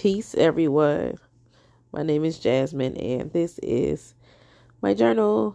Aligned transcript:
Peace, 0.00 0.34
everyone. 0.34 1.18
My 1.92 2.02
name 2.02 2.24
is 2.24 2.38
Jasmine, 2.38 2.96
and 2.96 3.30
this 3.34 3.58
is 3.58 4.14
my 4.80 4.94
journal. 4.94 5.54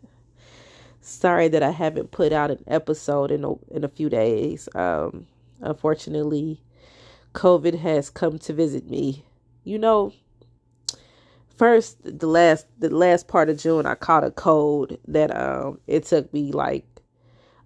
Sorry 1.00 1.48
that 1.48 1.60
I 1.60 1.72
haven't 1.72 2.12
put 2.12 2.32
out 2.32 2.52
an 2.52 2.62
episode 2.68 3.32
in 3.32 3.42
a, 3.42 3.54
in 3.74 3.82
a 3.82 3.88
few 3.88 4.08
days. 4.08 4.68
Um, 4.76 5.26
unfortunately, 5.60 6.62
COVID 7.34 7.76
has 7.80 8.08
come 8.08 8.38
to 8.38 8.52
visit 8.52 8.88
me. 8.88 9.24
You 9.64 9.80
know, 9.80 10.12
first 11.48 11.96
the 12.04 12.28
last 12.28 12.68
the 12.78 12.94
last 12.94 13.26
part 13.26 13.48
of 13.48 13.58
June, 13.58 13.84
I 13.84 13.96
caught 13.96 14.22
a 14.22 14.30
cold 14.30 14.96
that 15.08 15.36
um 15.36 15.80
it 15.88 16.04
took 16.04 16.32
me 16.32 16.52
like 16.52 16.86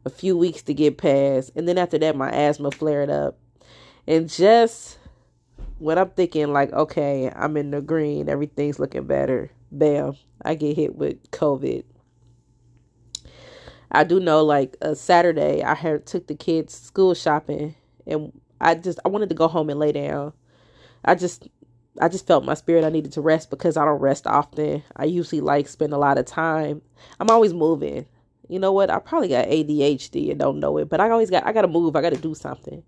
a 0.06 0.08
few 0.08 0.34
weeks 0.34 0.62
to 0.62 0.72
get 0.72 0.96
past, 0.96 1.50
and 1.54 1.68
then 1.68 1.76
after 1.76 1.98
that, 1.98 2.16
my 2.16 2.30
asthma 2.30 2.70
flared 2.70 3.10
up, 3.10 3.38
and 4.06 4.30
just 4.30 4.96
when 5.84 5.98
I'm 5.98 6.08
thinking 6.08 6.50
like, 6.50 6.72
okay, 6.72 7.30
I'm 7.36 7.58
in 7.58 7.70
the 7.70 7.82
green, 7.82 8.30
everything's 8.30 8.78
looking 8.78 9.06
better, 9.06 9.50
bam, 9.70 10.16
I 10.42 10.54
get 10.54 10.76
hit 10.76 10.96
with 10.96 11.30
COVID. 11.30 11.84
I 13.92 14.04
do 14.04 14.18
know 14.18 14.42
like 14.42 14.78
a 14.80 14.96
Saturday 14.96 15.62
I 15.62 15.74
had 15.74 16.06
took 16.06 16.26
the 16.26 16.34
kids 16.34 16.72
school 16.74 17.12
shopping 17.12 17.74
and 18.06 18.32
I 18.62 18.76
just 18.76 18.98
I 19.04 19.08
wanted 19.10 19.28
to 19.28 19.34
go 19.34 19.46
home 19.46 19.68
and 19.68 19.78
lay 19.78 19.92
down. 19.92 20.32
I 21.04 21.16
just 21.16 21.48
I 22.00 22.08
just 22.08 22.26
felt 22.26 22.46
my 22.46 22.54
spirit 22.54 22.86
I 22.86 22.88
needed 22.88 23.12
to 23.12 23.20
rest 23.20 23.50
because 23.50 23.76
I 23.76 23.84
don't 23.84 24.00
rest 24.00 24.26
often. 24.26 24.82
I 24.96 25.04
usually 25.04 25.42
like 25.42 25.68
spend 25.68 25.92
a 25.92 25.98
lot 25.98 26.16
of 26.16 26.24
time. 26.24 26.80
I'm 27.20 27.28
always 27.28 27.52
moving. 27.52 28.06
You 28.48 28.58
know 28.58 28.72
what? 28.72 28.88
I 28.88 29.00
probably 29.00 29.28
got 29.28 29.48
ADHD 29.48 30.30
and 30.30 30.40
don't 30.40 30.60
know 30.60 30.78
it, 30.78 30.88
but 30.88 31.00
I 31.02 31.10
always 31.10 31.28
got 31.28 31.46
I 31.46 31.52
got 31.52 31.62
to 31.62 31.68
move. 31.68 31.94
I 31.94 32.00
got 32.00 32.14
to 32.14 32.18
do 32.18 32.34
something. 32.34 32.82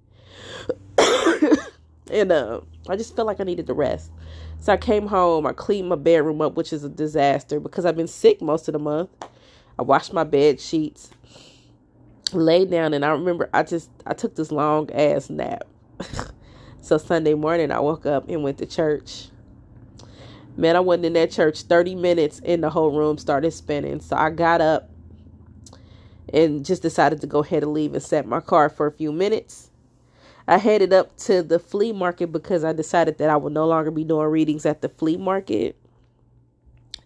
And 2.17 2.33
uh, 2.33 2.61
I 2.89 2.97
just 2.97 3.15
felt 3.15 3.27
like 3.27 3.41
I 3.41 3.45
needed 3.45 3.67
to 3.67 3.75
rest. 3.75 4.11
So 4.59 4.73
I 4.73 4.77
came 4.77 5.07
home. 5.07 5.47
I 5.47 5.53
cleaned 5.53 5.89
my 5.89 5.97
bedroom 5.97 6.41
up, 6.41 6.57
which 6.57 6.73
is 6.73 6.83
a 6.83 6.89
disaster 6.89 7.61
because 7.61 7.85
I've 7.85 7.97
been 7.97 8.09
sick 8.09 8.41
most 8.41 8.69
of 8.69 8.73
the 8.73 8.79
month. 8.79 9.11
I 9.79 9.83
washed 9.83 10.13
my 10.13 10.25
bed 10.25 10.59
sheets, 10.59 11.11
laid 12.33 12.71
down, 12.71 12.95
and 12.95 13.05
I 13.05 13.11
remember 13.11 13.51
I 13.53 13.63
just 13.63 13.91
I 14.07 14.15
took 14.15 14.35
this 14.35 14.51
long 14.51 14.91
ass 14.93 15.29
nap. 15.29 15.65
so 16.81 16.97
Sunday 16.97 17.35
morning 17.35 17.71
I 17.71 17.81
woke 17.81 18.07
up 18.07 18.29
and 18.29 18.43
went 18.43 18.59
to 18.59 18.67
church. 18.67 19.29
Man, 20.57 20.75
I 20.75 20.81
wasn't 20.81 21.07
in 21.07 21.13
that 21.13 21.31
church 21.31 21.63
30 21.63 21.97
minutes 21.97 22.41
and 22.43 22.63
the 22.63 22.71
whole 22.71 22.91
room 22.91 23.19
started 23.19 23.51
spinning. 23.51 24.01
So 24.01 24.17
I 24.17 24.31
got 24.31 24.63
up 24.63 24.89
and 26.33 26.65
just 26.65 26.81
decided 26.81 27.21
to 27.21 27.27
go 27.27 27.41
ahead 27.41 27.63
and 27.63 27.75
leave 27.75 27.93
and 27.93 28.03
set 28.03 28.27
my 28.27 28.41
car 28.41 28.71
for 28.71 28.87
a 28.87 28.93
few 28.93 29.13
minutes. 29.13 29.71
I 30.49 30.59
headed 30.59 30.93
up 30.93 31.17
to 31.19 31.43
the 31.43 31.59
flea 31.59 31.93
market 31.93 32.33
because 32.33 32.65
I 32.65 32.73
decided 32.73 33.19
that 33.19 33.31
I 33.31 33.37
would 33.37 33.53
no 33.53 33.67
longer 33.67 33.91
be 33.91 34.05
doing 34.05 34.29
readings 34.29 34.67
at 34.67 34.83
the 34.83 34.89
flea 34.89 35.17
market 35.17 35.77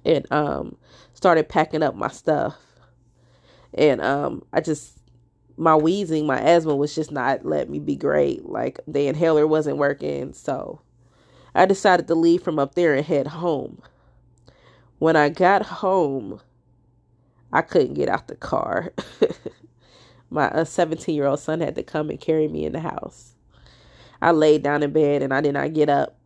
and 0.04 0.30
um 0.32 0.76
started 1.14 1.48
packing 1.48 1.82
up 1.82 1.94
my 1.94 2.08
stuff. 2.08 2.56
And 3.74 4.00
um 4.00 4.42
I 4.52 4.60
just 4.60 4.98
my 5.56 5.76
wheezing, 5.76 6.26
my 6.26 6.40
asthma 6.40 6.74
was 6.74 6.94
just 6.94 7.12
not 7.12 7.44
letting 7.44 7.72
me 7.72 7.78
be 7.78 7.96
great. 7.96 8.46
Like 8.46 8.80
the 8.86 9.06
inhaler 9.06 9.46
wasn't 9.46 9.76
working, 9.78 10.32
so 10.32 10.80
I 11.54 11.66
decided 11.66 12.06
to 12.08 12.14
leave 12.14 12.42
from 12.42 12.58
up 12.58 12.74
there 12.74 12.94
and 12.94 13.04
head 13.04 13.26
home. 13.28 13.82
When 14.98 15.16
I 15.16 15.28
got 15.30 15.62
home, 15.66 16.40
I 17.52 17.62
couldn't 17.62 17.94
get 17.94 18.08
out 18.08 18.28
the 18.28 18.36
car. 18.36 18.92
my 20.30 20.64
17 20.64 21.14
year 21.14 21.26
old 21.26 21.40
son 21.40 21.60
had 21.60 21.74
to 21.74 21.82
come 21.82 22.10
and 22.10 22.20
carry 22.20 22.48
me 22.48 22.64
in 22.64 22.72
the 22.72 22.80
house. 22.80 23.34
I 24.22 24.32
laid 24.32 24.62
down 24.62 24.82
in 24.82 24.92
bed 24.92 25.22
and 25.22 25.32
I 25.32 25.40
did 25.40 25.54
not 25.54 25.72
get 25.72 25.88
up. 25.88 26.16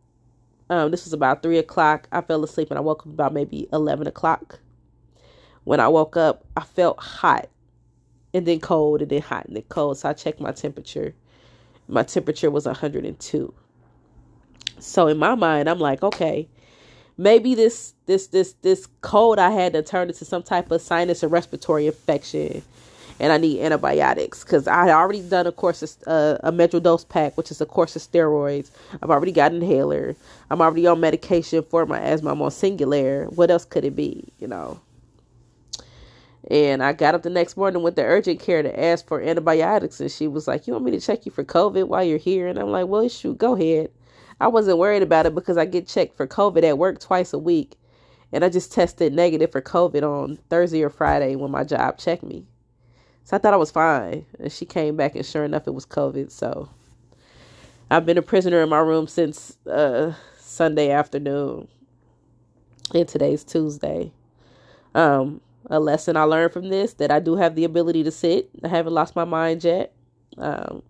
Um, 0.69 0.91
this 0.91 1.05
was 1.05 1.13
about 1.13 1.43
three 1.43 1.57
o'clock. 1.57 2.07
I 2.11 2.21
fell 2.21 2.43
asleep 2.43 2.69
and 2.71 2.77
I 2.77 2.81
woke 2.81 3.01
up 3.01 3.13
about 3.13 3.33
maybe 3.33 3.67
11 3.71 4.07
o'clock. 4.07 4.59
When 5.63 5.79
I 5.79 5.87
woke 5.87 6.17
up, 6.17 6.45
I 6.55 6.61
felt 6.61 6.99
hot 6.99 7.49
and 8.33 8.45
then 8.45 8.59
cold 8.59 9.01
and 9.01 9.09
then 9.09 9.21
hot 9.21 9.45
and 9.45 9.55
then 9.55 9.63
cold. 9.69 9.97
So 9.97 10.09
I 10.09 10.13
checked 10.13 10.39
my 10.39 10.51
temperature. 10.51 11.15
My 11.87 12.03
temperature 12.03 12.51
was 12.51 12.65
102. 12.65 13.53
So 14.79 15.07
in 15.07 15.17
my 15.17 15.35
mind, 15.35 15.69
I'm 15.69 15.79
like, 15.79 16.03
okay, 16.03 16.49
maybe 17.17 17.55
this 17.55 17.93
this 18.05 18.27
this 18.27 18.53
this 18.61 18.87
cold 19.01 19.39
I 19.39 19.51
had 19.51 19.73
to 19.73 19.81
turn 19.81 20.09
into 20.09 20.25
some 20.25 20.43
type 20.43 20.69
of 20.71 20.81
sinus 20.81 21.23
or 21.23 21.27
respiratory 21.27 21.87
infection, 21.87 22.61
and 23.19 23.31
I 23.31 23.37
need 23.37 23.61
antibiotics 23.61 24.43
because 24.43 24.67
I 24.67 24.85
had 24.85 24.95
already 24.95 25.21
done 25.21 25.47
a 25.47 25.51
course 25.51 25.81
of 25.81 25.91
uh, 26.07 26.37
a 26.43 26.51
Medrol 26.51 26.83
dose 26.83 27.05
pack, 27.05 27.37
which 27.37 27.51
is 27.51 27.61
a 27.61 27.65
course 27.65 27.95
of 27.95 28.01
steroids. 28.01 28.71
I've 29.01 29.09
already 29.09 29.31
got 29.31 29.51
an 29.51 29.61
inhaler. 29.61 30.15
I'm 30.49 30.61
already 30.61 30.85
on 30.87 30.99
medication 30.99 31.63
for 31.63 31.85
my 31.85 31.99
asthma. 31.99 32.31
I'm 32.31 32.41
on 32.41 32.51
Singulair. 32.51 33.31
What 33.33 33.51
else 33.51 33.65
could 33.65 33.85
it 33.85 33.95
be? 33.95 34.25
You 34.39 34.47
know. 34.47 34.79
And 36.51 36.83
I 36.83 36.93
got 36.93 37.15
up 37.15 37.23
the 37.23 37.29
next 37.29 37.57
morning 37.57 37.81
with 37.81 37.95
the 37.95 38.03
urgent 38.03 38.39
care 38.39 38.61
to 38.61 38.79
ask 38.79 39.07
for 39.07 39.19
antibiotics, 39.21 39.99
and 39.99 40.11
she 40.11 40.27
was 40.27 40.47
like, 40.47 40.67
"You 40.67 40.73
want 40.73 40.85
me 40.85 40.91
to 40.91 40.99
check 40.99 41.25
you 41.25 41.31
for 41.31 41.43
COVID 41.43 41.87
while 41.87 42.03
you're 42.03 42.19
here?" 42.19 42.47
And 42.47 42.59
I'm 42.59 42.69
like, 42.69 42.87
"Well, 42.87 43.07
shoot, 43.09 43.37
go 43.37 43.55
ahead." 43.55 43.89
I 44.39 44.49
wasn't 44.49 44.77
worried 44.77 45.01
about 45.01 45.25
it 45.25 45.33
because 45.33 45.57
I 45.57 45.65
get 45.65 45.87
checked 45.87 46.17
for 46.17 46.27
COVID 46.27 46.63
at 46.63 46.77
work 46.77 46.99
twice 46.99 47.31
a 47.33 47.39
week, 47.39 47.77
and 48.31 48.43
I 48.43 48.49
just 48.49 48.73
tested 48.73 49.13
negative 49.13 49.51
for 49.51 49.61
COVID 49.61 50.03
on 50.03 50.37
Thursday 50.49 50.83
or 50.83 50.89
Friday 50.89 51.35
when 51.35 51.51
my 51.51 51.63
job 51.63 51.97
checked 51.97 52.23
me. 52.23 52.45
So 53.25 53.35
I 53.35 53.39
thought 53.39 53.55
I 53.55 53.57
was 53.57 53.71
fine, 53.71 54.23
and 54.39 54.51
she 54.51 54.65
came 54.65 54.95
back, 54.95 55.15
and 55.15 55.25
sure 55.25 55.43
enough, 55.43 55.67
it 55.67 55.73
was 55.73 55.85
COVID. 55.87 56.29
So 56.29 56.69
I've 57.89 58.05
been 58.05 58.19
a 58.19 58.21
prisoner 58.21 58.61
in 58.61 58.69
my 58.69 58.77
room 58.77 59.07
since 59.07 59.57
uh, 59.65 60.13
Sunday 60.37 60.91
afternoon, 60.91 61.67
and 62.93 63.07
today's 63.07 63.43
Tuesday. 63.43 64.11
Um, 64.93 65.41
a 65.71 65.79
lesson 65.79 66.15
I 66.15 66.23
learned 66.23 66.53
from 66.53 66.69
this 66.69 66.93
that 66.93 67.09
I 67.09 67.19
do 67.19 67.35
have 67.35 67.55
the 67.55 67.63
ability 67.63 68.03
to 68.03 68.11
sit. 68.11 68.47
I 68.63 68.67
haven't 68.67 68.93
lost 68.93 69.15
my 69.15 69.25
mind 69.25 69.63
yet. 69.63 69.91
Um, 70.37 70.83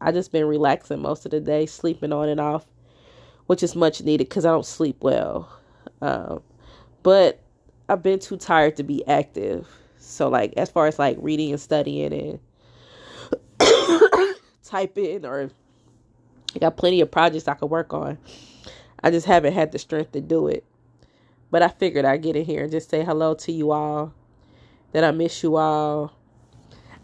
I 0.00 0.10
just 0.10 0.32
been 0.32 0.46
relaxing 0.46 1.02
most 1.02 1.26
of 1.26 1.32
the 1.32 1.40
day, 1.40 1.66
sleeping 1.66 2.14
on 2.14 2.30
and 2.30 2.40
off, 2.40 2.64
which 3.46 3.62
is 3.62 3.76
much 3.76 4.00
needed 4.00 4.30
because 4.30 4.46
I 4.46 4.52
don't 4.52 4.64
sleep 4.64 4.96
well. 5.02 5.52
Um, 6.00 6.40
but 7.02 7.40
I've 7.90 8.02
been 8.02 8.20
too 8.20 8.38
tired 8.38 8.78
to 8.78 8.82
be 8.82 9.06
active. 9.06 9.68
So 10.08 10.28
like 10.28 10.54
as 10.56 10.70
far 10.70 10.86
as 10.86 10.98
like 10.98 11.16
reading 11.20 11.50
and 11.50 11.60
studying 11.60 12.12
and 12.12 12.38
typing 14.64 15.24
or 15.24 15.50
I 16.54 16.58
got 16.58 16.76
plenty 16.76 17.00
of 17.00 17.10
projects 17.10 17.46
I 17.46 17.54
could 17.54 17.70
work 17.70 17.92
on. 17.92 18.18
I 19.02 19.10
just 19.10 19.26
haven't 19.26 19.52
had 19.52 19.70
the 19.72 19.78
strength 19.78 20.12
to 20.12 20.20
do 20.20 20.48
it. 20.48 20.64
But 21.50 21.62
I 21.62 21.68
figured 21.68 22.04
I'd 22.04 22.22
get 22.22 22.36
in 22.36 22.44
here 22.44 22.62
and 22.62 22.70
just 22.70 22.90
say 22.90 23.04
hello 23.04 23.34
to 23.34 23.52
you 23.52 23.70
all. 23.70 24.12
That 24.92 25.04
I 25.04 25.10
miss 25.10 25.42
you 25.42 25.56
all. 25.56 26.12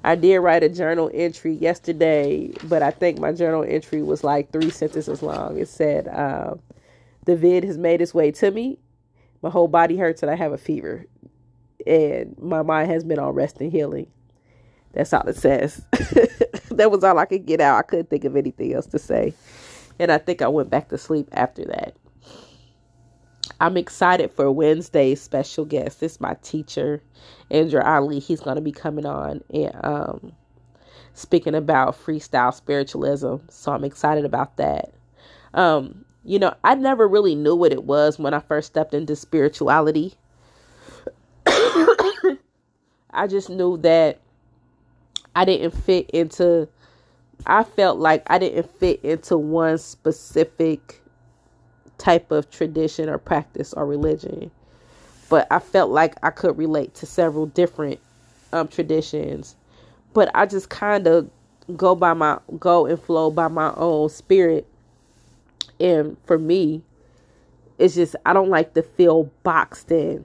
I 0.02 0.16
did 0.16 0.38
write 0.38 0.62
a 0.62 0.68
journal 0.68 1.10
entry 1.14 1.54
yesterday, 1.54 2.52
but 2.64 2.82
I 2.82 2.90
think 2.90 3.18
my 3.18 3.32
journal 3.32 3.64
entry 3.66 4.02
was 4.02 4.22
like 4.24 4.50
three 4.50 4.70
sentences 4.70 5.22
long. 5.22 5.58
It 5.58 5.68
said, 5.68 6.08
uh, 6.08 6.54
The 7.24 7.36
vid 7.36 7.64
has 7.64 7.78
made 7.78 8.02
its 8.02 8.12
way 8.12 8.30
to 8.32 8.50
me. 8.50 8.78
My 9.40 9.50
whole 9.50 9.68
body 9.68 9.96
hurts 9.96 10.22
and 10.22 10.30
I 10.30 10.36
have 10.36 10.52
a 10.52 10.58
fever. 10.58 11.06
And 11.86 12.36
my 12.40 12.62
mind 12.62 12.90
has 12.90 13.04
been 13.04 13.18
on 13.18 13.34
rest 13.34 13.60
and 13.60 13.72
healing. 13.72 14.08
That's 14.92 15.12
all 15.12 15.28
it 15.28 15.36
says. 15.36 15.84
that 16.70 16.90
was 16.90 17.04
all 17.04 17.18
I 17.18 17.26
could 17.26 17.46
get 17.46 17.60
out. 17.60 17.78
I 17.78 17.82
couldn't 17.82 18.10
think 18.10 18.24
of 18.24 18.36
anything 18.36 18.74
else 18.74 18.86
to 18.86 18.98
say. 18.98 19.34
And 19.98 20.12
I 20.12 20.18
think 20.18 20.42
I 20.42 20.48
went 20.48 20.70
back 20.70 20.88
to 20.90 20.98
sleep 20.98 21.28
after 21.32 21.64
that. 21.66 21.96
I'm 23.60 23.76
excited 23.76 24.30
for 24.32 24.50
Wednesday's 24.50 25.20
special 25.22 25.64
guest. 25.64 26.00
This 26.00 26.14
is 26.14 26.20
my 26.20 26.36
teacher, 26.42 27.02
Andrew 27.50 27.80
Ali. 27.80 28.18
He's 28.18 28.40
going 28.40 28.56
to 28.56 28.62
be 28.62 28.72
coming 28.72 29.06
on 29.06 29.42
and 29.52 29.74
um, 29.84 30.32
speaking 31.14 31.54
about 31.54 31.96
freestyle 31.96 32.54
spiritualism. 32.54 33.36
So 33.48 33.72
I'm 33.72 33.84
excited 33.84 34.24
about 34.24 34.56
that. 34.58 34.92
Um, 35.54 36.04
you 36.24 36.38
know, 36.38 36.54
I 36.64 36.74
never 36.74 37.06
really 37.08 37.34
knew 37.34 37.54
what 37.56 37.72
it 37.72 37.84
was 37.84 38.18
when 38.18 38.34
I 38.34 38.40
first 38.40 38.68
stepped 38.68 38.94
into 38.94 39.16
spirituality. 39.16 40.14
I 43.14 43.26
just 43.26 43.50
knew 43.50 43.76
that 43.78 44.20
I 45.34 45.44
didn't 45.44 45.72
fit 45.72 46.10
into, 46.10 46.68
I 47.46 47.64
felt 47.64 47.98
like 47.98 48.22
I 48.28 48.38
didn't 48.38 48.70
fit 48.78 49.00
into 49.04 49.36
one 49.36 49.78
specific 49.78 51.00
type 51.98 52.30
of 52.30 52.50
tradition 52.50 53.08
or 53.08 53.18
practice 53.18 53.72
or 53.72 53.86
religion. 53.86 54.50
But 55.28 55.46
I 55.50 55.58
felt 55.58 55.90
like 55.90 56.14
I 56.22 56.30
could 56.30 56.58
relate 56.58 56.94
to 56.96 57.06
several 57.06 57.46
different 57.46 57.98
um, 58.52 58.68
traditions. 58.68 59.56
But 60.12 60.30
I 60.34 60.46
just 60.46 60.68
kind 60.68 61.06
of 61.06 61.30
go 61.76 61.94
by 61.94 62.12
my 62.12 62.38
go 62.58 62.86
and 62.86 63.00
flow 63.00 63.30
by 63.30 63.48
my 63.48 63.72
own 63.76 64.10
spirit. 64.10 64.66
And 65.80 66.16
for 66.24 66.38
me, 66.38 66.82
it's 67.78 67.94
just 67.94 68.14
I 68.24 68.32
don't 68.32 68.50
like 68.50 68.74
to 68.74 68.82
feel 68.82 69.24
boxed 69.42 69.90
in. 69.90 70.24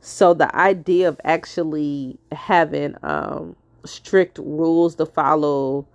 So 0.00 0.34
the 0.34 0.54
idea 0.56 1.08
of 1.08 1.20
actually 1.24 2.18
having 2.32 2.96
um 3.02 3.56
strict 3.84 4.38
rules 4.38 4.94
to 4.96 5.06
follow 5.06 5.86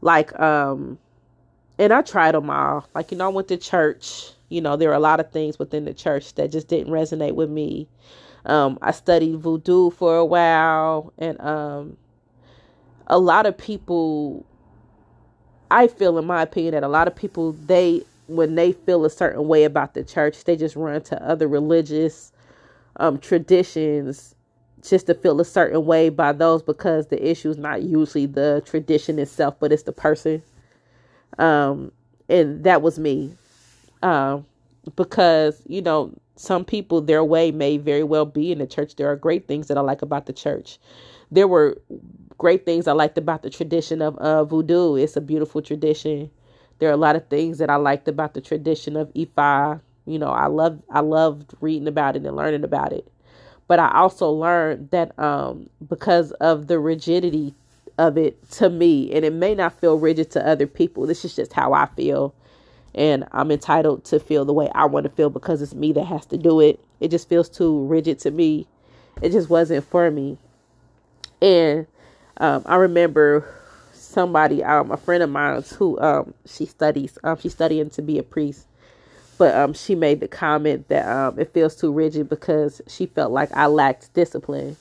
like 0.00 0.38
um 0.38 0.98
and 1.78 1.92
I 1.92 2.02
tried 2.02 2.34
them 2.34 2.50
all. 2.50 2.86
Like, 2.94 3.10
you 3.10 3.18
know, 3.18 3.26
I 3.26 3.28
went 3.28 3.48
to 3.48 3.56
church. 3.56 4.32
You 4.48 4.60
know, 4.60 4.76
there 4.76 4.90
are 4.90 4.94
a 4.94 5.00
lot 5.00 5.20
of 5.20 5.30
things 5.32 5.58
within 5.58 5.84
the 5.84 5.94
church 5.94 6.34
that 6.34 6.52
just 6.52 6.68
didn't 6.68 6.92
resonate 6.92 7.34
with 7.34 7.50
me. 7.50 7.88
Um, 8.46 8.78
I 8.82 8.92
studied 8.92 9.38
voodoo 9.38 9.90
for 9.90 10.16
a 10.18 10.24
while, 10.24 11.12
and 11.18 11.40
um, 11.40 11.96
a 13.06 13.18
lot 13.18 13.46
of 13.46 13.56
people, 13.56 14.44
I 15.70 15.88
feel, 15.88 16.18
in 16.18 16.26
my 16.26 16.42
opinion, 16.42 16.74
that 16.74 16.82
a 16.84 16.88
lot 16.88 17.08
of 17.08 17.16
people, 17.16 17.52
they, 17.52 18.02
when 18.26 18.54
they 18.54 18.72
feel 18.72 19.04
a 19.06 19.10
certain 19.10 19.48
way 19.48 19.64
about 19.64 19.94
the 19.94 20.04
church, 20.04 20.44
they 20.44 20.56
just 20.56 20.76
run 20.76 21.00
to 21.04 21.22
other 21.26 21.48
religious 21.48 22.32
um, 22.96 23.18
traditions 23.18 24.34
just 24.82 25.06
to 25.06 25.14
feel 25.14 25.40
a 25.40 25.44
certain 25.44 25.84
way 25.86 26.08
by 26.10 26.32
those 26.32 26.62
because 26.62 27.06
the 27.08 27.28
issue 27.28 27.50
is 27.50 27.56
not 27.56 27.82
usually 27.82 28.26
the 28.26 28.62
tradition 28.66 29.18
itself, 29.18 29.54
but 29.58 29.72
it's 29.72 29.84
the 29.84 29.92
person. 29.92 30.42
Um, 31.38 31.90
and 32.28 32.64
that 32.64 32.82
was 32.82 32.98
me. 32.98 33.32
Um, 34.02 34.44
because, 34.96 35.62
you 35.66 35.80
know, 35.80 36.12
some 36.36 36.64
people, 36.64 37.00
their 37.00 37.24
way 37.24 37.50
may 37.50 37.78
very 37.78 38.02
well 38.02 38.26
be 38.26 38.52
in 38.52 38.58
the 38.58 38.66
church. 38.66 38.96
There 38.96 39.10
are 39.10 39.16
great 39.16 39.48
things 39.48 39.68
that 39.68 39.78
I 39.78 39.80
like 39.80 40.02
about 40.02 40.26
the 40.26 40.32
church. 40.32 40.78
There 41.30 41.48
were 41.48 41.78
great 42.38 42.66
things 42.66 42.86
I 42.86 42.92
liked 42.92 43.16
about 43.16 43.42
the 43.42 43.50
tradition 43.50 44.02
of 44.02 44.16
uh, 44.18 44.44
voodoo. 44.44 44.96
It's 44.96 45.16
a 45.16 45.20
beautiful 45.20 45.62
tradition. 45.62 46.30
There 46.78 46.88
are 46.90 46.92
a 46.92 46.98
lot 46.98 47.16
of 47.16 47.28
things 47.28 47.58
that 47.58 47.70
I 47.70 47.76
liked 47.76 48.08
about 48.08 48.34
the 48.34 48.40
tradition 48.40 48.96
of 48.96 49.12
Ifa. 49.14 49.80
You 50.06 50.18
know, 50.18 50.30
I 50.30 50.46
love 50.46 50.82
I 50.90 51.00
loved 51.00 51.54
reading 51.60 51.88
about 51.88 52.16
it 52.16 52.24
and 52.24 52.36
learning 52.36 52.64
about 52.64 52.92
it. 52.92 53.10
But 53.66 53.78
I 53.78 53.90
also 53.94 54.30
learned 54.30 54.90
that 54.90 55.18
um, 55.18 55.70
because 55.88 56.32
of 56.32 56.66
the 56.66 56.78
rigidity 56.78 57.54
of 57.96 58.18
it 58.18 58.50
to 58.52 58.68
me, 58.68 59.10
and 59.12 59.24
it 59.24 59.32
may 59.32 59.54
not 59.54 59.80
feel 59.80 59.98
rigid 59.98 60.30
to 60.32 60.46
other 60.46 60.66
people. 60.66 61.06
This 61.06 61.24
is 61.24 61.34
just 61.34 61.52
how 61.52 61.72
I 61.72 61.86
feel. 61.86 62.34
And 62.94 63.24
I'm 63.32 63.50
entitled 63.50 64.04
to 64.06 64.20
feel 64.20 64.44
the 64.44 64.52
way 64.52 64.70
I 64.74 64.84
want 64.84 65.04
to 65.04 65.10
feel 65.10 65.30
because 65.30 65.62
it's 65.62 65.74
me 65.74 65.92
that 65.94 66.04
has 66.04 66.26
to 66.26 66.38
do 66.38 66.60
it. 66.60 66.78
It 67.00 67.10
just 67.10 67.28
feels 67.28 67.48
too 67.48 67.84
rigid 67.86 68.18
to 68.20 68.30
me. 68.30 68.68
It 69.22 69.32
just 69.32 69.48
wasn't 69.48 69.84
for 69.88 70.10
me. 70.10 70.38
And 71.42 71.86
um, 72.36 72.62
I 72.66 72.76
remember 72.76 73.52
somebody, 73.92 74.62
um, 74.62 74.92
a 74.92 74.96
friend 74.96 75.22
of 75.22 75.30
mine 75.30 75.62
who 75.76 75.98
um, 76.00 76.34
she 76.46 76.66
studies, 76.66 77.18
um, 77.24 77.38
she's 77.40 77.52
studying 77.52 77.90
to 77.90 78.02
be 78.02 78.18
a 78.18 78.22
priest 78.22 78.66
but 79.38 79.54
um, 79.54 79.72
she 79.72 79.94
made 79.94 80.20
the 80.20 80.28
comment 80.28 80.88
that 80.88 81.06
um, 81.08 81.38
it 81.38 81.52
feels 81.52 81.76
too 81.76 81.92
rigid 81.92 82.28
because 82.28 82.80
she 82.86 83.06
felt 83.06 83.32
like 83.32 83.50
I 83.52 83.66
lacked 83.66 84.12
discipline. 84.14 84.76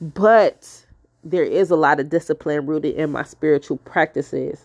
But 0.00 0.84
there 1.22 1.44
is 1.44 1.70
a 1.70 1.76
lot 1.76 2.00
of 2.00 2.08
discipline 2.08 2.66
rooted 2.66 2.94
in 2.96 3.10
my 3.10 3.22
spiritual 3.22 3.78
practices. 3.78 4.64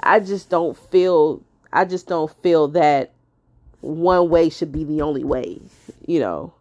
I 0.00 0.20
just 0.20 0.50
don't 0.50 0.76
feel 0.76 1.42
I 1.72 1.84
just 1.84 2.06
don't 2.06 2.30
feel 2.42 2.68
that 2.68 3.12
one 3.80 4.28
way 4.28 4.48
should 4.48 4.72
be 4.72 4.84
the 4.84 5.02
only 5.02 5.24
way, 5.24 5.60
you 6.06 6.20
know. 6.20 6.52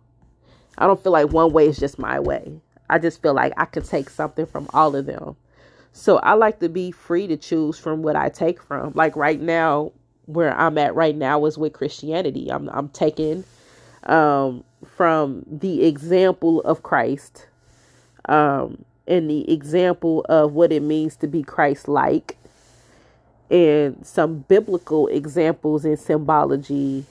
I 0.78 0.88
don't 0.88 1.02
feel 1.02 1.12
like 1.12 1.32
one 1.32 1.54
way 1.54 1.68
is 1.68 1.78
just 1.78 1.98
my 1.98 2.20
way. 2.20 2.60
I 2.90 3.00
just 3.00 3.22
feel 3.22 3.34
like 3.34 3.54
I 3.58 3.66
can 3.66 3.84
take 3.84 4.10
something 4.10 4.46
from 4.46 4.68
all 4.74 4.96
of 4.96 5.06
them. 5.06 5.36
So 5.94 6.18
I 6.18 6.34
like 6.34 6.60
to 6.60 6.70
be 6.70 6.92
free 6.92 7.28
to 7.28 7.38
choose 7.38 7.80
from 7.80 8.02
what 8.04 8.16
I 8.16 8.30
take 8.30 8.62
from. 8.62 8.92
Like 8.94 9.16
right 9.16 9.40
now, 9.40 9.94
where 10.26 10.58
I'm 10.58 10.78
at 10.78 10.96
right 10.96 11.16
now 11.16 11.46
is 11.46 11.58
with 11.58 11.74
Christianity. 11.74 12.52
I'm 12.52 12.70
I'm 12.70 12.90
taking 12.90 13.44
um, 14.04 14.64
from 14.86 15.44
the 15.48 15.86
example 15.86 16.62
of 16.62 16.84
Christ 16.84 17.48
um, 18.30 18.84
and 19.08 19.30
the 19.30 19.52
example 19.52 20.26
of 20.30 20.54
what 20.54 20.72
it 20.72 20.82
means 20.82 21.16
to 21.18 21.28
be 21.28 21.44
Christ 21.44 21.88
like 21.88 22.38
and 23.50 24.06
some 24.06 24.40
biblical 24.48 25.08
examples 25.08 25.86
in 25.86 25.98
symbology 25.98 27.06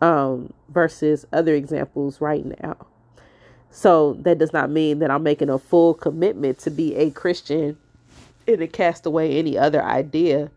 um, 0.00 0.52
versus 0.68 1.26
other 1.32 1.54
examples 1.54 2.20
right 2.20 2.44
now. 2.62 2.76
So 3.70 4.14
that 4.20 4.38
does 4.38 4.52
not 4.52 4.70
mean 4.70 5.00
that 5.00 5.10
I'm 5.10 5.22
making 5.22 5.50
a 5.50 5.58
full 5.58 5.94
commitment 5.94 6.58
to 6.60 6.70
be 6.70 6.94
a 6.94 7.10
Christian 7.10 7.76
and 8.46 8.58
to 8.58 8.66
cast 8.68 9.04
away 9.04 9.38
any 9.38 9.58
other 9.58 9.82
idea 9.82 10.50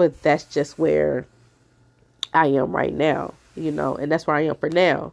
but 0.00 0.22
that's 0.22 0.44
just 0.44 0.78
where 0.78 1.26
I 2.32 2.46
am 2.46 2.74
right 2.74 2.94
now, 2.94 3.34
you 3.54 3.70
know, 3.70 3.96
and 3.96 4.10
that's 4.10 4.26
where 4.26 4.34
I 4.34 4.46
am 4.46 4.54
for 4.54 4.70
now. 4.70 5.12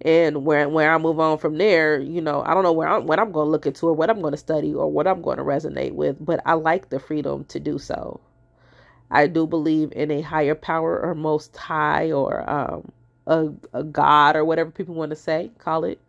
And 0.00 0.46
where 0.46 0.66
where 0.66 0.94
I 0.94 0.96
move 0.96 1.20
on 1.20 1.36
from 1.36 1.58
there, 1.58 2.00
you 2.00 2.22
know, 2.22 2.42
I 2.42 2.54
don't 2.54 2.62
know 2.62 2.72
where 2.72 2.88
I'm 2.88 3.06
what 3.06 3.18
I'm 3.18 3.32
going 3.32 3.48
to 3.48 3.50
look 3.50 3.66
into 3.66 3.86
or 3.86 3.92
what 3.92 4.08
I'm 4.08 4.22
going 4.22 4.32
to 4.32 4.38
study 4.38 4.72
or 4.72 4.90
what 4.90 5.06
I'm 5.06 5.20
going 5.20 5.36
to 5.36 5.44
resonate 5.44 5.92
with, 5.92 6.16
but 6.24 6.40
I 6.46 6.54
like 6.54 6.88
the 6.88 6.98
freedom 6.98 7.44
to 7.50 7.60
do 7.60 7.78
so. 7.78 8.18
I 9.10 9.26
do 9.26 9.46
believe 9.46 9.92
in 9.92 10.10
a 10.10 10.22
higher 10.22 10.54
power 10.54 10.98
or 10.98 11.14
most 11.14 11.54
high 11.54 12.10
or 12.10 12.48
um, 12.48 12.90
a, 13.26 13.50
a 13.74 13.84
God 13.84 14.36
or 14.36 14.44
whatever 14.46 14.70
people 14.70 14.94
want 14.94 15.10
to 15.10 15.16
say, 15.16 15.50
call 15.58 15.84
it. 15.84 16.00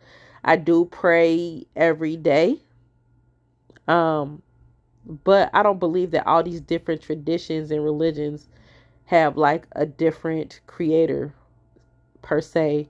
I 0.42 0.56
do 0.56 0.86
pray 0.86 1.66
every 1.76 2.16
day. 2.16 2.60
Um, 3.90 4.42
but 5.06 5.50
I 5.54 5.64
don't 5.64 5.80
believe 5.80 6.12
that 6.12 6.28
all 6.28 6.44
these 6.44 6.62
different 6.62 7.02
traditions 7.02 7.72
and 7.72 7.84
religions 7.84 8.48
have 9.06 9.38
like 9.38 9.66
a 9.74 9.86
different 9.86 10.60
creator 10.68 11.34
per 12.22 12.42
se 12.42 12.90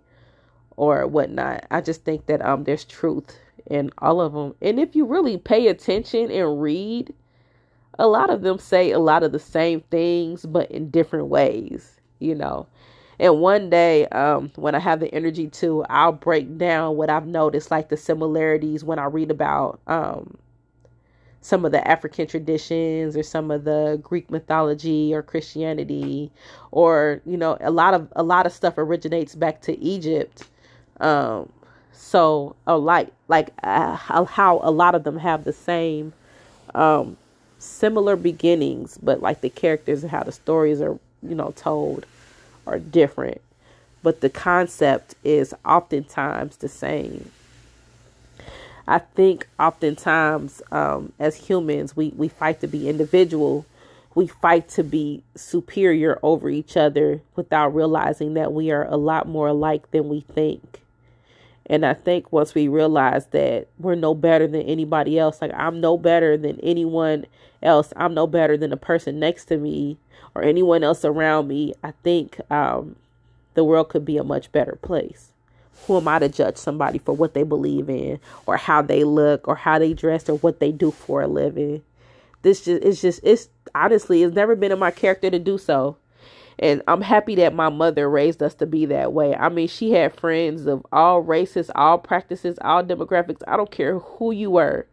or 0.75 1.07
whatnot. 1.07 1.65
I 1.71 1.81
just 1.81 2.03
think 2.03 2.25
that 2.27 2.45
um 2.45 2.63
there's 2.63 2.85
truth 2.85 3.37
in 3.67 3.91
all 3.99 4.21
of 4.21 4.33
them. 4.33 4.55
And 4.61 4.79
if 4.79 4.95
you 4.95 5.05
really 5.05 5.37
pay 5.37 5.67
attention 5.67 6.31
and 6.31 6.61
read, 6.61 7.13
a 7.97 8.07
lot 8.07 8.29
of 8.29 8.41
them 8.41 8.57
say 8.57 8.91
a 8.91 8.99
lot 8.99 9.23
of 9.23 9.31
the 9.31 9.39
same 9.39 9.81
things 9.91 10.45
but 10.45 10.71
in 10.71 10.89
different 10.89 11.27
ways, 11.27 11.99
you 12.19 12.35
know. 12.35 12.67
And 13.19 13.41
one 13.41 13.69
day, 13.69 14.07
um, 14.07 14.51
when 14.55 14.75
I 14.75 14.79
have 14.79 15.01
the 15.01 15.13
energy 15.13 15.47
to, 15.47 15.83
I'll 15.89 16.13
break 16.13 16.57
down 16.57 16.95
what 16.95 17.09
I've 17.09 17.27
noticed, 17.27 17.69
like 17.69 17.89
the 17.89 17.97
similarities 17.97 18.83
when 18.83 18.97
I 18.97 19.05
read 19.05 19.29
about 19.29 19.81
um, 19.87 20.37
some 21.41 21.65
of 21.65 21.71
the 21.71 21.87
African 21.87 22.27
traditions 22.27 23.15
or 23.15 23.23
some 23.23 23.51
of 23.51 23.63
the 23.63 23.99
Greek 24.03 24.29
mythology 24.29 25.13
or 25.13 25.21
Christianity 25.21 26.31
or 26.71 27.21
you 27.25 27.37
know 27.37 27.57
a 27.61 27.71
lot 27.71 27.93
of 27.93 28.07
a 28.15 28.23
lot 28.23 28.45
of 28.45 28.51
stuff 28.51 28.77
originates 28.77 29.35
back 29.35 29.61
to 29.61 29.77
Egypt. 29.79 30.43
Um 30.99 31.49
so 31.93 32.55
a 32.67 32.77
like 32.77 33.09
like 33.27 33.49
uh, 33.63 33.95
how 33.95 34.59
a 34.63 34.71
lot 34.71 34.95
of 34.95 35.03
them 35.03 35.17
have 35.17 35.43
the 35.43 35.53
same 35.53 36.13
um 36.75 37.17
similar 37.59 38.15
beginnings 38.15 38.97
but 39.01 39.21
like 39.21 39.41
the 39.41 39.49
characters 39.49 40.01
and 40.01 40.11
how 40.11 40.23
the 40.23 40.31
stories 40.31 40.81
are 40.81 40.97
you 41.21 41.35
know 41.35 41.51
told 41.55 42.05
are 42.67 42.79
different. 42.79 43.41
But 44.01 44.21
the 44.21 44.29
concept 44.29 45.15
is 45.23 45.53
oftentimes 45.65 46.57
the 46.57 46.69
same 46.69 47.31
I 48.89 48.97
think 48.97 49.47
oftentimes 49.59 50.63
um, 50.71 51.13
as 51.19 51.35
humans, 51.35 51.95
we, 51.95 52.09
we 52.17 52.27
fight 52.27 52.59
to 52.61 52.67
be 52.67 52.89
individual. 52.89 53.67
We 54.15 54.25
fight 54.25 54.67
to 54.69 54.83
be 54.83 55.21
superior 55.35 56.17
over 56.23 56.49
each 56.49 56.75
other 56.75 57.21
without 57.35 57.75
realizing 57.75 58.33
that 58.33 58.51
we 58.51 58.71
are 58.71 58.85
a 58.85 58.97
lot 58.97 59.27
more 59.27 59.49
alike 59.49 59.91
than 59.91 60.09
we 60.09 60.21
think. 60.21 60.81
And 61.67 61.85
I 61.85 61.93
think 61.93 62.33
once 62.33 62.55
we 62.55 62.67
realize 62.67 63.27
that 63.27 63.67
we're 63.77 63.93
no 63.93 64.15
better 64.15 64.47
than 64.47 64.63
anybody 64.63 65.19
else, 65.19 65.39
like 65.39 65.53
I'm 65.53 65.79
no 65.79 65.95
better 65.95 66.35
than 66.35 66.59
anyone 66.61 67.27
else, 67.61 67.93
I'm 67.95 68.15
no 68.15 68.25
better 68.25 68.57
than 68.57 68.71
the 68.71 68.77
person 68.77 69.19
next 69.19 69.45
to 69.45 69.57
me 69.57 69.97
or 70.33 70.41
anyone 70.41 70.83
else 70.83 71.05
around 71.05 71.47
me, 71.47 71.75
I 71.83 71.91
think 72.03 72.41
um, 72.49 72.95
the 73.53 73.63
world 73.63 73.89
could 73.89 74.03
be 74.03 74.17
a 74.17 74.23
much 74.23 74.51
better 74.51 74.79
place 74.81 75.29
who 75.85 75.97
am 75.97 76.07
I 76.07 76.19
to 76.19 76.29
judge 76.29 76.57
somebody 76.57 76.99
for 76.99 77.13
what 77.13 77.33
they 77.33 77.43
believe 77.43 77.89
in 77.89 78.19
or 78.45 78.57
how 78.57 78.81
they 78.81 79.03
look 79.03 79.47
or 79.47 79.55
how 79.55 79.79
they 79.79 79.93
dress 79.93 80.29
or 80.29 80.37
what 80.37 80.59
they 80.59 80.71
do 80.71 80.91
for 80.91 81.21
a 81.21 81.27
living? 81.27 81.81
This 82.41 82.63
just 82.65 82.83
it's 82.83 83.01
just 83.01 83.19
it's 83.23 83.49
honestly 83.75 84.23
it's 84.23 84.35
never 84.35 84.55
been 84.55 84.71
in 84.71 84.79
my 84.79 84.91
character 84.91 85.29
to 85.29 85.39
do 85.39 85.57
so. 85.57 85.97
And 86.59 86.81
I'm 86.87 87.01
happy 87.01 87.35
that 87.35 87.55
my 87.55 87.69
mother 87.69 88.09
raised 88.09 88.43
us 88.43 88.53
to 88.55 88.65
be 88.65 88.85
that 88.87 89.13
way. 89.13 89.33
I 89.33 89.47
mean, 89.47 89.69
she 89.69 89.91
had 89.91 90.13
friends 90.13 90.65
of 90.65 90.85
all 90.91 91.21
races, 91.21 91.71
all 91.73 91.97
practices, 91.97 92.57
all 92.61 92.83
demographics. 92.83 93.41
I 93.47 93.55
don't 93.55 93.71
care 93.71 93.99
who 93.99 94.31
you 94.31 94.51
were. 94.51 94.85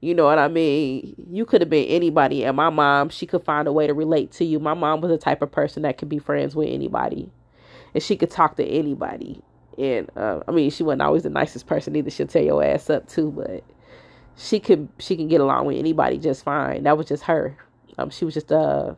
You 0.00 0.14
know 0.14 0.24
what 0.24 0.38
I 0.38 0.48
mean? 0.48 1.14
You 1.30 1.44
could 1.44 1.60
have 1.60 1.68
been 1.68 1.86
anybody. 1.86 2.44
And 2.44 2.56
my 2.56 2.70
mom, 2.70 3.10
she 3.10 3.26
could 3.26 3.44
find 3.44 3.68
a 3.68 3.72
way 3.72 3.86
to 3.86 3.94
relate 3.94 4.32
to 4.32 4.44
you. 4.44 4.58
My 4.58 4.72
mom 4.72 5.02
was 5.02 5.10
the 5.10 5.18
type 5.18 5.42
of 5.42 5.52
person 5.52 5.82
that 5.82 5.98
could 5.98 6.08
be 6.08 6.18
friends 6.18 6.56
with 6.56 6.70
anybody. 6.70 7.30
And 7.92 8.02
she 8.02 8.16
could 8.16 8.30
talk 8.30 8.56
to 8.56 8.64
anybody 8.64 9.42
and 9.78 10.10
uh, 10.16 10.40
I 10.46 10.50
mean 10.52 10.70
she 10.70 10.82
wasn't 10.82 11.02
always 11.02 11.22
the 11.22 11.30
nicest 11.30 11.66
person 11.66 11.96
either. 11.96 12.10
She'll 12.10 12.26
tear 12.26 12.42
your 12.42 12.64
ass 12.64 12.90
up 12.90 13.08
too, 13.08 13.30
but 13.30 13.64
she 14.36 14.60
could 14.60 14.88
she 14.98 15.16
can 15.16 15.28
get 15.28 15.40
along 15.40 15.66
with 15.66 15.78
anybody 15.78 16.18
just 16.18 16.44
fine. 16.44 16.84
That 16.84 16.96
was 16.96 17.06
just 17.06 17.24
her. 17.24 17.56
Um, 17.98 18.10
she 18.10 18.24
was 18.24 18.34
just 18.34 18.52
uh, 18.52 18.94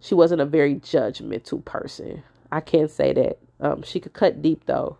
she 0.00 0.14
wasn't 0.14 0.40
a 0.40 0.46
very 0.46 0.76
judgmental 0.76 1.64
person. 1.64 2.22
I 2.52 2.60
can't 2.60 2.90
say 2.90 3.12
that. 3.12 3.38
Um, 3.60 3.82
she 3.82 4.00
could 4.00 4.12
cut 4.12 4.42
deep 4.42 4.66
though, 4.66 4.98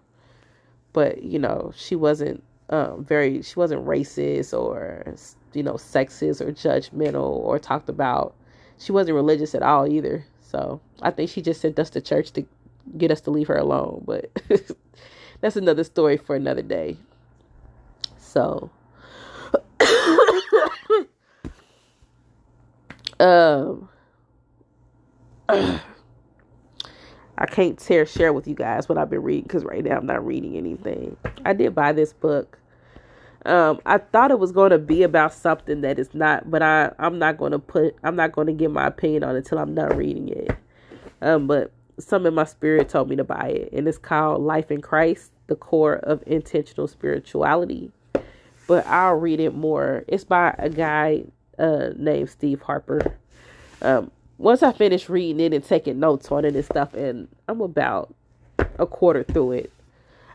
but 0.92 1.22
you 1.22 1.38
know 1.38 1.72
she 1.76 1.96
wasn't 1.96 2.42
um 2.70 3.04
very 3.04 3.42
she 3.42 3.54
wasn't 3.56 3.84
racist 3.84 4.58
or 4.58 5.04
you 5.52 5.62
know 5.62 5.74
sexist 5.74 6.40
or 6.40 6.52
judgmental 6.52 7.30
or 7.30 7.58
talked 7.58 7.90
about 7.90 8.34
she 8.78 8.92
wasn't 8.92 9.14
religious 9.14 9.54
at 9.54 9.62
all 9.62 9.86
either. 9.86 10.24
So 10.40 10.80
I 11.02 11.10
think 11.10 11.30
she 11.30 11.42
just 11.42 11.60
sent 11.60 11.78
us 11.78 11.90
to 11.90 12.00
church 12.00 12.30
to 12.32 12.46
get 12.96 13.10
us 13.10 13.20
to 13.22 13.30
leave 13.30 13.48
her 13.48 13.56
alone. 13.56 14.02
But 14.06 14.30
that's 15.40 15.56
another 15.56 15.84
story 15.84 16.16
for 16.16 16.36
another 16.36 16.62
day. 16.62 16.96
So, 18.18 18.70
um, 23.20 23.88
I 27.36 27.46
can't 27.46 27.80
share 27.80 28.06
share 28.06 28.32
with 28.32 28.46
you 28.46 28.54
guys 28.54 28.88
what 28.88 28.96
I've 28.98 29.10
been 29.10 29.22
reading 29.22 29.42
because 29.44 29.64
right 29.64 29.84
now 29.84 29.96
I'm 29.96 30.06
not 30.06 30.24
reading 30.24 30.56
anything. 30.56 31.16
I 31.44 31.52
did 31.52 31.74
buy 31.74 31.92
this 31.92 32.12
book. 32.12 32.58
Um, 33.46 33.80
I 33.84 33.98
thought 33.98 34.30
it 34.30 34.38
was 34.38 34.52
going 34.52 34.70
to 34.70 34.78
be 34.78 35.02
about 35.02 35.34
something 35.34 35.82
that 35.82 35.98
is 35.98 36.14
not, 36.14 36.50
but 36.50 36.62
I 36.62 36.92
I'm 36.98 37.18
not 37.18 37.36
going 37.36 37.52
to 37.52 37.58
put 37.58 37.94
I'm 38.02 38.16
not 38.16 38.32
going 38.32 38.46
to 38.46 38.52
give 38.52 38.70
my 38.70 38.86
opinion 38.86 39.24
on 39.24 39.34
it 39.34 39.38
until 39.38 39.58
I'm 39.58 39.74
done 39.74 39.96
reading 39.96 40.28
it. 40.28 40.50
Um, 41.20 41.46
but 41.46 41.72
some 41.98 42.26
in 42.26 42.34
my 42.34 42.44
spirit 42.44 42.88
told 42.88 43.08
me 43.08 43.16
to 43.16 43.24
buy 43.24 43.48
it, 43.48 43.72
and 43.72 43.86
it's 43.86 43.98
called 43.98 44.42
Life 44.42 44.70
in 44.70 44.80
Christ: 44.80 45.32
The 45.46 45.56
Core 45.56 45.96
of 45.96 46.22
Intentional 46.26 46.88
Spirituality. 46.88 47.90
But 48.66 48.86
I'll 48.86 49.14
read 49.14 49.40
it 49.40 49.54
more. 49.54 50.04
It's 50.08 50.24
by 50.24 50.54
a 50.58 50.70
guy 50.70 51.24
uh, 51.58 51.90
named 51.96 52.30
Steve 52.30 52.62
Harper. 52.62 53.16
Um, 53.82 54.10
once 54.38 54.62
I 54.62 54.72
finish 54.72 55.08
reading 55.08 55.40
it 55.40 55.52
and 55.52 55.62
taking 55.62 56.00
notes 56.00 56.32
on 56.32 56.44
it 56.44 56.56
and 56.56 56.64
stuff, 56.64 56.94
and 56.94 57.28
I'm 57.48 57.60
about 57.60 58.14
a 58.78 58.86
quarter 58.86 59.22
through 59.22 59.52
it, 59.52 59.72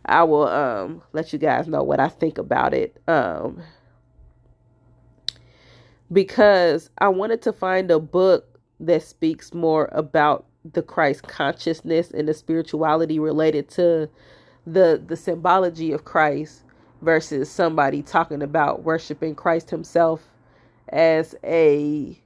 I 0.05 0.23
will 0.23 0.47
um 0.47 1.01
let 1.13 1.33
you 1.33 1.39
guys 1.39 1.67
know 1.67 1.83
what 1.83 1.99
I 1.99 2.07
think 2.07 2.37
about 2.37 2.73
it. 2.73 3.01
Um 3.07 3.61
because 6.11 6.89
I 6.97 7.09
wanted 7.09 7.41
to 7.43 7.53
find 7.53 7.91
a 7.91 7.99
book 7.99 8.59
that 8.79 9.03
speaks 9.03 9.53
more 9.53 9.89
about 9.91 10.45
the 10.73 10.81
Christ 10.83 11.23
consciousness 11.27 12.11
and 12.11 12.27
the 12.27 12.33
spirituality 12.33 13.19
related 13.19 13.69
to 13.71 14.09
the 14.67 15.01
the 15.07 15.15
symbology 15.17 15.91
of 15.91 16.05
Christ 16.05 16.63
versus 17.01 17.49
somebody 17.51 18.01
talking 18.03 18.43
about 18.43 18.83
worshiping 18.83 19.35
Christ 19.35 19.69
himself 19.69 20.23
as 20.89 21.35
a 21.43 22.19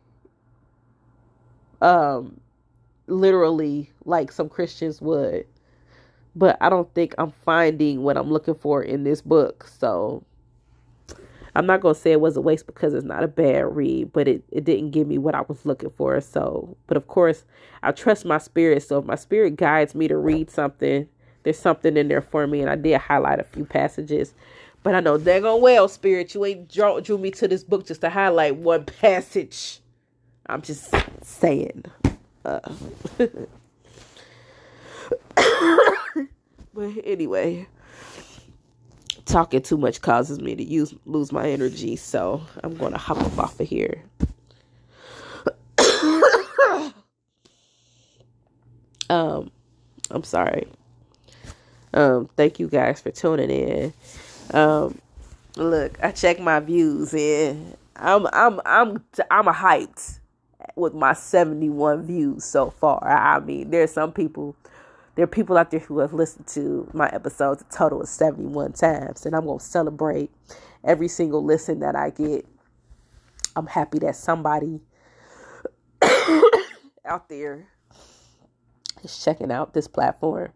um 1.81 2.39
literally 3.07 3.91
like 4.05 4.31
some 4.31 4.49
Christians 4.49 5.01
would. 5.01 5.45
But 6.35 6.57
I 6.61 6.69
don't 6.69 6.93
think 6.95 7.15
I'm 7.17 7.31
finding 7.31 8.03
what 8.03 8.17
I'm 8.17 8.31
looking 8.31 8.55
for 8.55 8.83
in 8.83 9.03
this 9.03 9.21
book. 9.21 9.67
So 9.67 10.23
I'm 11.55 11.65
not 11.65 11.81
gonna 11.81 11.95
say 11.95 12.11
it 12.11 12.21
was 12.21 12.35
a 12.37 12.41
waste 12.41 12.65
because 12.65 12.93
it's 12.93 13.05
not 13.05 13.23
a 13.23 13.27
bad 13.27 13.75
read, 13.75 14.11
but 14.13 14.27
it, 14.27 14.43
it 14.51 14.63
didn't 14.63 14.91
give 14.91 15.07
me 15.07 15.17
what 15.17 15.35
I 15.35 15.41
was 15.41 15.65
looking 15.65 15.91
for. 15.91 16.19
So 16.21 16.75
but 16.87 16.97
of 16.97 17.07
course 17.07 17.45
I 17.83 17.91
trust 17.91 18.25
my 18.25 18.37
spirit. 18.37 18.83
So 18.83 18.99
if 18.99 19.05
my 19.05 19.15
spirit 19.15 19.55
guides 19.55 19.95
me 19.95 20.07
to 20.07 20.17
read 20.17 20.49
something, 20.49 21.07
there's 21.43 21.59
something 21.59 21.97
in 21.97 22.07
there 22.07 22.21
for 22.21 22.47
me 22.47 22.61
and 22.61 22.69
I 22.69 22.75
did 22.75 22.99
highlight 22.99 23.39
a 23.39 23.43
few 23.43 23.65
passages. 23.65 24.33
But 24.83 24.95
I 24.95 24.99
know 24.99 25.17
daggone 25.17 25.61
well, 25.61 25.87
spirit, 25.87 26.33
you 26.33 26.43
ain't 26.45 26.71
draw, 26.71 26.99
drew 26.99 27.17
me 27.17 27.31
to 27.31 27.47
this 27.47 27.63
book 27.63 27.85
just 27.85 28.01
to 28.01 28.09
highlight 28.09 28.57
one 28.57 28.85
passage. 29.01 29.79
I'm 30.47 30.61
just 30.61 30.93
saying. 31.23 31.85
Uh. 32.43 32.59
but 36.73 36.89
anyway, 37.05 37.67
talking 39.33 39.61
too 39.63 39.77
much 39.77 39.99
causes 39.99 40.39
me 40.39 40.55
to 40.55 40.63
use 40.63 40.93
lose 41.07 41.31
my 41.31 41.49
energy, 41.49 41.95
so 41.95 42.43
I'm 42.63 42.75
gonna 42.75 42.99
hop 42.99 43.17
up 43.17 43.39
off 43.39 43.59
of 43.59 43.67
here. 43.67 44.03
um, 49.09 49.49
I'm 50.11 50.23
sorry. 50.23 50.67
Um, 51.95 52.29
thank 52.37 52.59
you 52.59 52.67
guys 52.67 53.01
for 53.01 53.09
tuning 53.09 53.49
in. 53.49 53.91
Um, 54.51 54.99
look, 55.57 55.97
I 56.03 56.11
check 56.11 56.39
my 56.39 56.59
views 56.59 57.15
and 57.15 57.75
I'm 57.95 58.27
I'm 58.33 58.61
I'm 58.65 59.03
I'm 59.31 59.47
a 59.47 59.53
hyped 59.53 60.19
with 60.75 60.93
my 60.93 61.13
71 61.13 62.05
views 62.05 62.43
so 62.45 62.69
far. 62.69 63.03
I 63.03 63.39
mean, 63.39 63.71
there's 63.71 63.93
some 63.93 64.11
people 64.11 64.55
there 65.15 65.23
are 65.23 65.27
people 65.27 65.57
out 65.57 65.71
there 65.71 65.79
who 65.79 65.99
have 65.99 66.13
listened 66.13 66.47
to 66.47 66.89
my 66.93 67.07
episodes 67.09 67.61
a 67.61 67.75
total 67.75 68.01
of 68.01 68.09
71 68.09 68.73
times 68.73 69.25
and 69.25 69.35
I'm 69.35 69.45
going 69.45 69.59
to 69.59 69.65
celebrate 69.65 70.31
every 70.83 71.07
single 71.07 71.43
listen 71.43 71.79
that 71.79 71.95
I 71.95 72.09
get. 72.09 72.45
I'm 73.55 73.67
happy 73.67 73.99
that 73.99 74.15
somebody 74.15 74.81
out 77.05 77.29
there 77.29 77.67
is 79.03 79.23
checking 79.23 79.51
out 79.51 79.73
this 79.73 79.87
platform. 79.87 80.51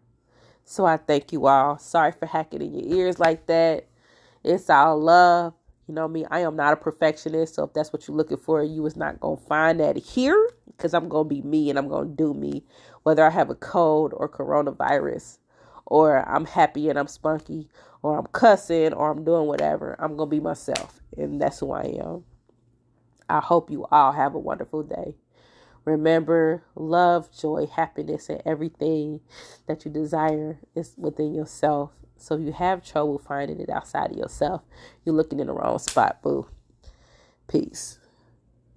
So 0.64 0.84
I 0.84 0.96
thank 0.96 1.32
you 1.32 1.46
all. 1.46 1.78
Sorry 1.78 2.12
for 2.12 2.26
hacking 2.26 2.62
in 2.62 2.74
your 2.74 2.98
ears 2.98 3.18
like 3.18 3.46
that. 3.46 3.86
It's 4.44 4.68
all 4.68 5.00
love. 5.00 5.54
You 5.86 5.94
know 5.94 6.06
me, 6.06 6.26
I 6.30 6.40
am 6.40 6.56
not 6.56 6.74
a 6.74 6.76
perfectionist. 6.76 7.54
So 7.54 7.64
if 7.64 7.72
that's 7.72 7.92
what 7.92 8.06
you're 8.06 8.16
looking 8.16 8.36
for, 8.36 8.62
you 8.62 8.84
is 8.84 8.96
not 8.96 9.20
going 9.20 9.38
to 9.38 9.44
find 9.44 9.80
that 9.80 9.96
here 9.96 10.50
because 10.66 10.92
I'm 10.92 11.08
going 11.08 11.28
to 11.28 11.34
be 11.34 11.42
me 11.42 11.70
and 11.70 11.78
I'm 11.78 11.88
going 11.88 12.10
to 12.10 12.14
do 12.14 12.34
me, 12.34 12.62
whether 13.08 13.24
I 13.24 13.30
have 13.30 13.48
a 13.48 13.54
cold 13.54 14.12
or 14.14 14.28
coronavirus, 14.28 15.38
or 15.86 16.28
I'm 16.28 16.44
happy 16.44 16.90
and 16.90 16.98
I'm 16.98 17.06
spunky, 17.06 17.66
or 18.02 18.18
I'm 18.18 18.26
cussing, 18.26 18.92
or 18.92 19.10
I'm 19.10 19.24
doing 19.24 19.46
whatever. 19.46 19.96
I'm 19.98 20.14
going 20.14 20.28
to 20.28 20.36
be 20.36 20.40
myself. 20.40 21.00
And 21.16 21.40
that's 21.40 21.60
who 21.60 21.72
I 21.72 21.84
am. 21.84 22.24
I 23.26 23.40
hope 23.40 23.70
you 23.70 23.86
all 23.90 24.12
have 24.12 24.34
a 24.34 24.38
wonderful 24.38 24.82
day. 24.82 25.14
Remember, 25.86 26.64
love, 26.74 27.30
joy, 27.34 27.64
happiness, 27.64 28.28
and 28.28 28.42
everything 28.44 29.20
that 29.66 29.86
you 29.86 29.90
desire 29.90 30.58
is 30.74 30.92
within 30.98 31.34
yourself. 31.34 31.92
So 32.18 32.34
if 32.34 32.42
you 32.42 32.52
have 32.52 32.84
trouble 32.84 33.18
finding 33.18 33.58
it 33.58 33.70
outside 33.70 34.10
of 34.10 34.18
yourself, 34.18 34.60
you're 35.06 35.14
looking 35.14 35.40
in 35.40 35.46
the 35.46 35.54
wrong 35.54 35.78
spot, 35.78 36.20
boo. 36.20 36.46
Peace. 37.48 37.97